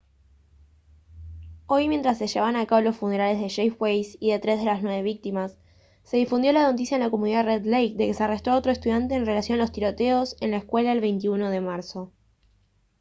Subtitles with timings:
[1.67, 4.65] hoy mientras se llevaban a cabo los funerales de jeff weise y de tres de
[4.65, 5.59] las nueve víctimas
[6.01, 8.57] se difundió la noticia en la comunidad de red lake de que se arrestó a
[8.57, 12.11] otro estudiante en relación a los tiroteos en la escuela el 21 de marzo